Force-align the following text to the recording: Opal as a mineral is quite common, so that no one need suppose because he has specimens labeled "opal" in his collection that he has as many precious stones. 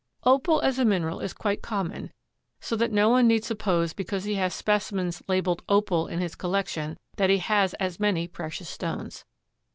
Opal 0.23 0.61
as 0.61 0.79
a 0.79 0.83
mineral 0.83 1.19
is 1.19 1.31
quite 1.31 1.61
common, 1.61 2.11
so 2.59 2.75
that 2.75 2.91
no 2.91 3.09
one 3.09 3.27
need 3.27 3.45
suppose 3.45 3.93
because 3.93 4.23
he 4.23 4.33
has 4.33 4.51
specimens 4.55 5.21
labeled 5.27 5.61
"opal" 5.69 6.07
in 6.07 6.17
his 6.17 6.33
collection 6.33 6.97
that 7.17 7.29
he 7.29 7.37
has 7.37 7.75
as 7.75 7.99
many 7.99 8.27
precious 8.27 8.67
stones. 8.67 9.25